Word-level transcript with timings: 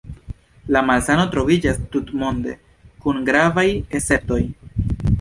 La 0.75 0.81
malsano 0.87 1.25
troviĝas 1.35 1.77
tutmonde, 1.97 2.57
kun 3.05 3.23
gravaj 3.31 3.71
esceptoj. 4.01 4.45